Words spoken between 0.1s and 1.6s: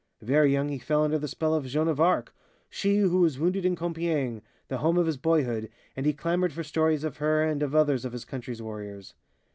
Very young he fell under the spell